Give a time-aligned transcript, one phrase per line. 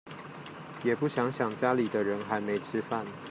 [0.83, 3.05] 也不想想家裡的人還沒吃飯